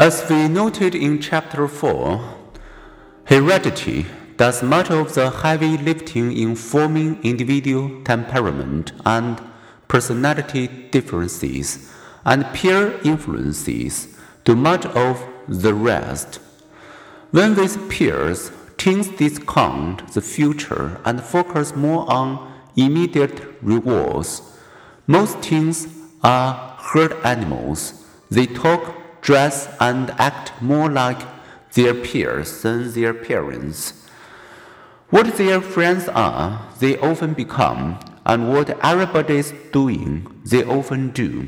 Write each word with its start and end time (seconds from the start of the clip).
As 0.00 0.24
we 0.30 0.46
noted 0.46 0.94
in 0.94 1.20
Chapter 1.20 1.66
4, 1.66 2.20
heredity 3.24 4.06
does 4.36 4.62
much 4.62 4.92
of 4.92 5.14
the 5.14 5.28
heavy 5.28 5.76
lifting 5.76 6.30
in 6.30 6.54
forming 6.54 7.20
individual 7.24 8.04
temperament 8.04 8.92
and 9.04 9.42
personality 9.88 10.68
differences, 10.92 11.92
and 12.24 12.46
peer 12.54 13.00
influences 13.02 14.16
do 14.44 14.54
much 14.54 14.86
of 14.86 15.20
the 15.48 15.74
rest. 15.74 16.36
When 17.32 17.56
with 17.56 17.90
peers, 17.90 18.52
teens 18.76 19.08
discount 19.08 20.12
the 20.12 20.22
future 20.22 21.00
and 21.04 21.20
focus 21.20 21.74
more 21.74 22.08
on 22.08 22.54
immediate 22.76 23.42
rewards. 23.60 24.42
Most 25.08 25.42
teens 25.42 25.88
are 26.22 26.76
herd 26.78 27.14
animals. 27.24 28.04
They 28.30 28.46
talk, 28.46 28.94
dress, 29.28 29.68
and 29.78 30.10
act 30.12 30.50
more 30.62 30.88
like 30.90 31.20
their 31.74 31.92
peers 31.92 32.62
than 32.62 32.90
their 32.92 33.12
parents. 33.12 33.78
What 35.10 35.36
their 35.36 35.60
friends 35.60 36.08
are, 36.08 36.66
they 36.80 36.96
often 36.98 37.34
become, 37.34 37.98
and 38.24 38.48
what 38.50 38.70
everybody's 38.82 39.52
doing, 39.70 40.26
they 40.46 40.64
often 40.64 41.10
do. 41.10 41.46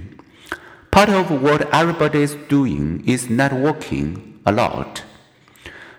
Part 0.91 1.09
of 1.09 1.31
what 1.31 1.73
everybody's 1.73 2.35
doing 2.57 3.03
is 3.07 3.29
networking 3.29 4.39
a 4.45 4.53
lot. 4.53 5.03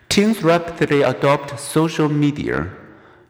Teens 0.08 0.44
rapidly 0.44 1.02
adopt 1.02 1.60
social 1.60 2.10
media. 2.10 2.70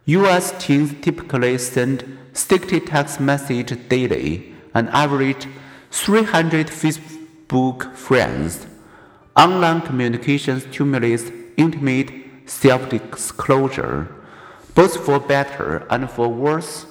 US 0.07 0.53
teens 0.59 0.93
typically 1.01 1.57
send 1.57 2.17
60 2.33 2.81
text 2.81 3.21
messages 3.21 3.77
daily 3.87 4.53
and 4.73 4.89
average 4.89 5.47
300 5.91 6.69
Facebook 7.51 7.93
friends. 7.97 8.65
Online 9.35 9.81
communication 9.81 10.61
stimulates 10.61 11.29
intimate 11.57 12.09
self 12.45 12.87
disclosure, 12.87 14.07
both 14.73 14.95
for 15.05 15.19
better 15.19 15.85
and 15.89 16.09
for 16.09 16.29
worse. 16.29 16.85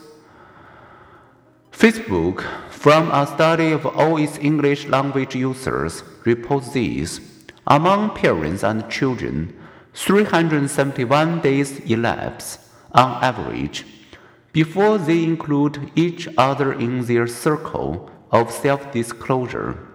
Facebook, 1.73 2.45
from 2.69 3.11
a 3.11 3.27
study 3.27 3.73
of 3.73 3.87
all 3.87 4.19
its 4.19 4.37
English 4.37 4.87
language 4.87 5.35
users, 5.35 6.03
reports 6.27 6.75
this. 6.75 7.21
Among 7.67 8.11
parents 8.11 8.63
and 8.63 8.87
children, 8.91 9.57
371 9.95 11.41
days 11.41 11.79
elapse 11.91 12.59
on 12.93 13.25
average 13.25 13.87
before 14.53 14.99
they 14.99 15.25
include 15.25 15.91
each 15.97 16.29
other 16.37 16.75
in 16.75 17.07
their 17.07 17.27
circle 17.27 18.11
of 18.31 18.51
self 18.51 18.93
disclosure. 18.93 19.87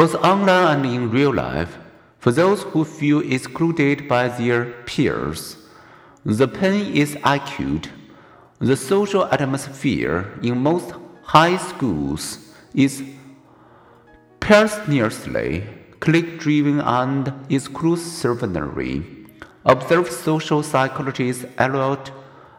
Both 0.00 0.14
online 0.24 0.78
and 0.78 0.86
in 0.86 1.10
real 1.10 1.34
life, 1.34 1.76
for 2.20 2.32
those 2.32 2.62
who 2.62 2.86
feel 2.86 3.20
excluded 3.20 4.08
by 4.08 4.28
their 4.28 4.64
peers, 4.88 5.58
the 6.24 6.48
pain 6.48 6.94
is 6.94 7.18
acute. 7.22 7.90
The 8.60 8.76
social 8.76 9.26
atmosphere 9.26 10.38
in 10.42 10.62
most 10.62 10.94
high 11.22 11.58
schools 11.58 12.38
is 12.72 13.02
perniciously 14.40 15.64
clique 16.00 16.38
driven 16.38 16.80
and 16.80 17.26
exclusionary. 17.50 18.94
Observed 19.66 20.10
social 20.10 20.62
psychologist 20.62 21.44
Elliot 21.58 22.10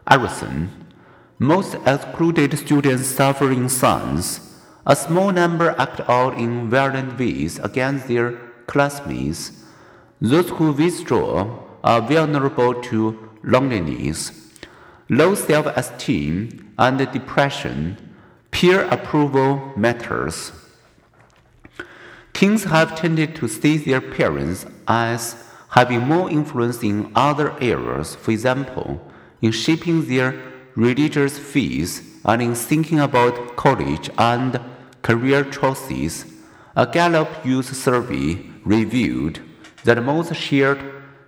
Aronson. 0.08 0.70
Most 1.40 1.74
excluded 1.86 2.56
students 2.56 3.08
suffer 3.08 3.50
in 3.50 3.68
silence. 3.68 4.51
A 4.84 4.96
small 4.96 5.30
number 5.30 5.76
act 5.78 6.00
out 6.08 6.34
in 6.36 6.68
violent 6.68 7.16
ways 7.16 7.60
against 7.60 8.08
their 8.08 8.32
classmates. 8.66 9.52
Those 10.20 10.50
who 10.50 10.72
withdraw 10.72 11.60
are 11.84 12.00
vulnerable 12.00 12.74
to 12.82 13.30
loneliness, 13.44 14.50
low 15.08 15.34
self 15.36 15.66
esteem, 15.66 16.74
and 16.78 16.98
depression. 17.12 17.96
Peer 18.50 18.84
approval 18.90 19.72
matters. 19.76 20.52
Teens 22.32 22.64
have 22.64 22.96
tended 22.96 23.36
to 23.36 23.48
see 23.48 23.76
their 23.76 24.00
parents 24.00 24.66
as 24.88 25.36
having 25.70 26.00
more 26.00 26.28
influence 26.28 26.82
in 26.82 27.10
other 27.14 27.56
areas, 27.60 28.14
for 28.14 28.30
example, 28.30 29.00
in 29.40 29.52
shaping 29.52 30.06
their 30.06 30.34
religious 30.74 31.38
faith 31.38 32.20
and 32.24 32.42
in 32.42 32.54
thinking 32.54 33.00
about 33.00 33.56
college 33.56 34.10
and 34.18 34.60
career 35.02 35.44
choices, 35.44 36.26
a 36.74 36.86
Gallup 36.86 37.44
Youth 37.44 37.74
survey 37.76 38.38
revealed 38.64 39.40
that 39.84 40.02
most 40.02 40.34
shared 40.34 40.80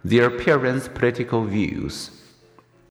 their 0.05 0.31
parents' 0.31 0.89
political 0.89 1.45
views. 1.45 2.11